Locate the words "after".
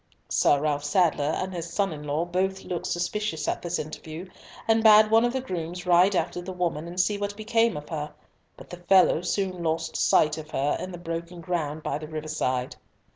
6.15-6.41